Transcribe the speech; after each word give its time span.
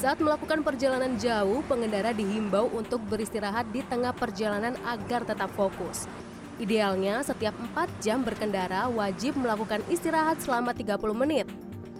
Saat 0.00 0.16
melakukan 0.24 0.64
perjalanan 0.64 1.20
jauh, 1.20 1.60
pengendara 1.68 2.16
dihimbau 2.16 2.72
untuk 2.72 3.04
beristirahat 3.12 3.68
di 3.68 3.84
tengah 3.84 4.16
perjalanan 4.16 4.72
agar 4.88 5.28
tetap 5.28 5.52
fokus. 5.52 6.08
Idealnya, 6.56 7.20
setiap 7.20 7.52
4 7.52 7.84
jam 8.00 8.24
berkendara 8.24 8.88
wajib 8.88 9.36
melakukan 9.36 9.84
istirahat 9.92 10.40
selama 10.40 10.72
30 10.72 10.96
menit. 11.12 11.44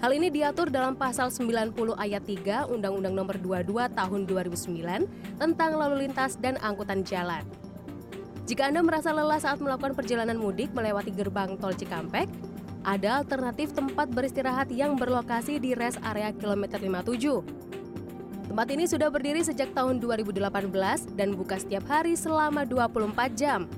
Hal 0.01 0.17
ini 0.17 0.33
diatur 0.33 0.73
dalam 0.73 0.97
pasal 0.97 1.29
90 1.29 1.77
ayat 2.01 2.25
3 2.25 2.73
Undang-Undang 2.73 3.13
Nomor 3.21 3.37
22 3.37 3.93
Tahun 3.93 4.21
2009 4.25 5.37
tentang 5.37 5.71
lalu 5.77 6.09
lintas 6.09 6.41
dan 6.41 6.57
angkutan 6.65 7.05
jalan. 7.05 7.45
Jika 8.49 8.73
Anda 8.73 8.81
merasa 8.81 9.13
lelah 9.13 9.45
saat 9.45 9.61
melakukan 9.61 9.93
perjalanan 9.93 10.41
mudik 10.41 10.73
melewati 10.73 11.13
gerbang 11.13 11.61
tol 11.61 11.77
Cikampek, 11.77 12.33
ada 12.81 13.21
alternatif 13.21 13.77
tempat 13.77 14.09
beristirahat 14.09 14.73
yang 14.73 14.97
berlokasi 14.97 15.61
di 15.61 15.77
rest 15.77 16.01
area 16.01 16.33
kilometer 16.33 16.81
57. 16.81 17.70
Tempat 18.51 18.67
ini 18.75 18.83
sudah 18.83 19.07
berdiri 19.15 19.47
sejak 19.47 19.71
tahun 19.79 20.03
2018 20.03 20.43
dan 21.15 21.39
buka 21.39 21.63
setiap 21.63 21.87
hari 21.87 22.19
selama 22.19 22.67
24 22.67 23.15
jam. 23.39 23.71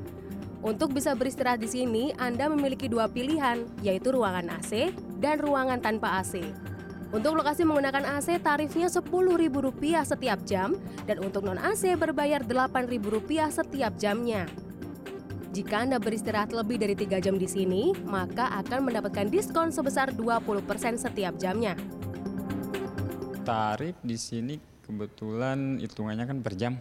Untuk 0.65 0.97
bisa 0.97 1.12
beristirahat 1.12 1.61
di 1.61 1.69
sini, 1.69 2.17
Anda 2.17 2.48
memiliki 2.48 2.89
dua 2.89 3.05
pilihan, 3.05 3.69
yaitu 3.85 4.17
ruangan 4.17 4.48
AC 4.48 4.97
dan 5.21 5.45
ruangan 5.45 5.77
tanpa 5.77 6.25
AC. 6.25 6.41
Untuk 7.12 7.37
lokasi 7.37 7.69
menggunakan 7.69 8.17
AC, 8.17 8.41
tarifnya 8.41 8.89
Rp10.000 8.89 10.09
setiap 10.09 10.41
jam, 10.48 10.73
dan 11.05 11.20
untuk 11.20 11.45
non-AC 11.45 11.93
berbayar 11.93 12.41
Rp8.000 12.41 13.53
setiap 13.53 13.93
jamnya. 14.01 14.48
Jika 15.53 15.84
Anda 15.84 16.01
beristirahat 16.01 16.57
lebih 16.57 16.81
dari 16.81 16.97
3 16.97 17.20
jam 17.20 17.37
di 17.37 17.45
sini, 17.45 17.93
maka 18.09 18.48
akan 18.65 18.89
mendapatkan 18.89 19.29
diskon 19.29 19.69
sebesar 19.69 20.17
20% 20.17 20.65
setiap 20.97 21.37
jamnya 21.37 21.77
tarif 23.42 23.98
di 24.06 24.14
sini 24.14 24.55
kebetulan 24.87 25.83
hitungannya 25.83 26.25
kan 26.30 26.39
per 26.41 26.55
jam. 26.55 26.78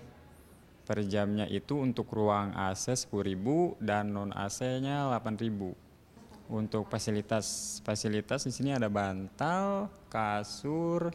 Per 0.85 0.99
jamnya 1.05 1.45
itu 1.49 1.77
untuk 1.77 2.09
ruang 2.13 2.53
AC 2.53 2.93
10.000 2.93 3.81
dan 3.81 4.13
non 4.13 4.29
AC-nya 4.33 5.09
8.000. 5.09 6.51
Untuk 6.51 6.85
fasilitas 6.91 7.79
fasilitas 7.81 8.43
di 8.43 8.51
sini 8.51 8.75
ada 8.75 8.91
bantal, 8.91 9.87
kasur, 10.11 11.09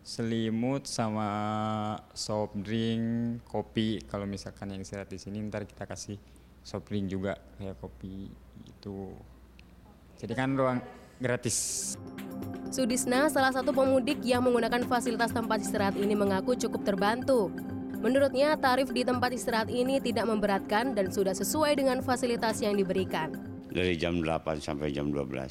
selimut 0.00 0.88
sama 0.88 1.28
soft 2.16 2.56
drink, 2.56 3.38
kopi. 3.44 4.00
Kalau 4.08 4.24
misalkan 4.24 4.72
yang 4.72 4.80
istirahat 4.80 5.12
di 5.12 5.20
sini 5.20 5.44
ntar 5.44 5.68
kita 5.68 5.84
kasih 5.84 6.16
soft 6.64 6.88
drink 6.88 7.12
juga 7.12 7.36
kayak 7.60 7.76
kopi 7.76 8.32
itu. 8.64 9.12
Jadi 10.16 10.32
kan 10.32 10.56
ruang 10.56 10.80
gratis. 11.20 11.94
Sudisna, 12.68 13.32
salah 13.32 13.48
satu 13.48 13.72
pemudik 13.72 14.20
yang 14.20 14.44
menggunakan 14.44 14.84
fasilitas 14.84 15.32
tempat 15.32 15.64
istirahat 15.64 15.96
ini 15.96 16.12
mengaku 16.12 16.52
cukup 16.52 16.84
terbantu. 16.84 17.48
Menurutnya, 18.04 18.60
tarif 18.60 18.92
di 18.92 19.08
tempat 19.08 19.32
istirahat 19.32 19.72
ini 19.72 19.96
tidak 20.04 20.28
memberatkan 20.28 20.92
dan 20.92 21.08
sudah 21.08 21.32
sesuai 21.32 21.80
dengan 21.80 22.04
fasilitas 22.04 22.60
yang 22.60 22.76
diberikan. 22.76 23.32
Dari 23.72 23.96
jam 23.96 24.20
8 24.20 24.60
sampai 24.60 24.92
jam 24.92 25.08
12 25.08 25.48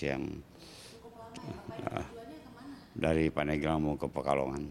siang. 0.00 0.24
Uh, 1.84 2.04
dari 2.96 3.28
Paneglang 3.28 3.84
mau 3.84 4.00
ke 4.00 4.08
Pekalongan. 4.08 4.64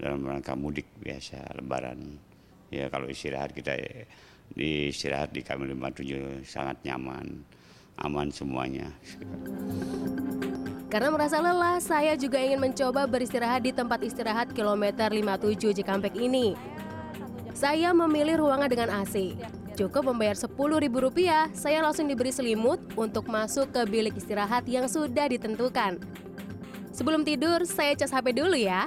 Dalam 0.00 0.24
rangka 0.24 0.56
mudik 0.56 0.88
biasa, 1.04 1.52
lebaran. 1.60 2.16
Ya 2.72 2.88
kalau 2.88 3.12
istirahat 3.12 3.52
kita 3.52 3.76
di 4.56 4.88
istirahat 4.88 5.36
di 5.36 5.44
kami 5.44 5.68
57 5.76 6.48
sangat 6.48 6.80
nyaman, 6.88 7.44
aman 8.00 8.32
semuanya. 8.32 8.88
Karena 10.92 11.08
merasa 11.08 11.40
lelah, 11.40 11.80
saya 11.80 12.12
juga 12.20 12.36
ingin 12.36 12.60
mencoba 12.60 13.08
beristirahat 13.08 13.64
di 13.64 13.72
tempat 13.72 14.04
istirahat 14.04 14.52
kilometer 14.52 15.08
57 15.08 15.72
Cikampek 15.80 16.12
ini. 16.20 16.52
Saya 17.56 17.96
memilih 17.96 18.44
ruangan 18.44 18.68
dengan 18.68 18.88
AC. 19.00 19.32
Cukup 19.72 20.12
membayar 20.12 20.36
Rp10.000, 20.36 21.56
saya 21.56 21.80
langsung 21.80 22.04
diberi 22.04 22.28
selimut 22.28 22.76
untuk 22.92 23.24
masuk 23.24 23.72
ke 23.72 23.88
bilik 23.88 24.20
istirahat 24.20 24.68
yang 24.68 24.84
sudah 24.84 25.32
ditentukan. 25.32 25.96
Sebelum 26.92 27.24
tidur, 27.24 27.64
saya 27.64 27.96
cas 27.96 28.12
HP 28.12 28.36
dulu 28.36 28.52
ya. 28.52 28.84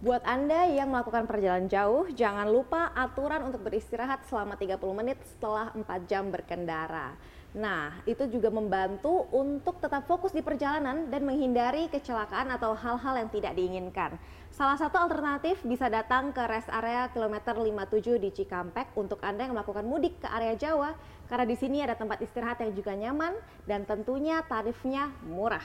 Buat 0.00 0.24
Anda 0.24 0.72
yang 0.72 0.88
melakukan 0.88 1.28
perjalanan 1.28 1.68
jauh, 1.68 2.08
jangan 2.16 2.48
lupa 2.48 2.96
aturan 2.96 3.44
untuk 3.44 3.60
beristirahat 3.60 4.24
selama 4.24 4.56
30 4.56 4.80
menit 4.96 5.20
setelah 5.24 5.68
4 5.76 5.84
jam 6.08 6.32
berkendara. 6.32 7.12
Nah, 7.56 8.04
itu 8.04 8.28
juga 8.28 8.52
membantu 8.52 9.24
untuk 9.32 9.80
tetap 9.80 10.04
fokus 10.04 10.36
di 10.36 10.44
perjalanan 10.44 11.08
dan 11.08 11.24
menghindari 11.24 11.88
kecelakaan 11.88 12.52
atau 12.52 12.76
hal-hal 12.76 13.16
yang 13.16 13.32
tidak 13.32 13.56
diinginkan. 13.56 14.20
Salah 14.52 14.76
satu 14.76 15.00
alternatif 15.00 15.64
bisa 15.64 15.88
datang 15.88 16.36
ke 16.36 16.44
rest 16.44 16.68
area 16.68 17.08
kilometer 17.16 17.56
57 17.56 18.20
di 18.20 18.28
Cikampek 18.28 18.92
untuk 18.92 19.24
Anda 19.24 19.48
yang 19.48 19.56
melakukan 19.56 19.88
mudik 19.88 20.20
ke 20.20 20.28
area 20.28 20.52
Jawa 20.52 21.00
karena 21.32 21.48
di 21.48 21.56
sini 21.56 21.80
ada 21.80 21.96
tempat 21.96 22.20
istirahat 22.20 22.60
yang 22.60 22.76
juga 22.76 22.92
nyaman 22.92 23.32
dan 23.64 23.88
tentunya 23.88 24.44
tarifnya 24.44 25.08
murah. 25.24 25.64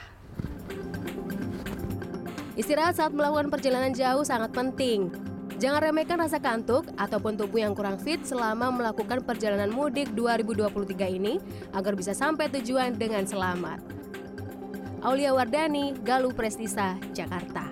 Istirahat 2.56 2.96
saat 2.96 3.12
melakukan 3.12 3.52
perjalanan 3.52 3.92
jauh 3.92 4.24
sangat 4.24 4.48
penting. 4.56 5.31
Jangan 5.62 5.78
remehkan 5.78 6.18
rasa 6.18 6.42
kantuk 6.42 6.90
ataupun 6.98 7.38
tubuh 7.38 7.62
yang 7.62 7.70
kurang 7.70 7.94
fit 7.94 8.18
selama 8.26 8.74
melakukan 8.74 9.22
perjalanan 9.22 9.70
mudik 9.70 10.10
2023 10.10 11.22
ini 11.22 11.38
agar 11.70 11.94
bisa 11.94 12.10
sampai 12.10 12.50
tujuan 12.50 12.98
dengan 12.98 13.22
selamat. 13.22 13.78
Aulia 15.06 15.30
Wardani, 15.30 15.94
Galuh 16.02 16.34
Prestisa, 16.34 16.98
Jakarta. 17.14 17.71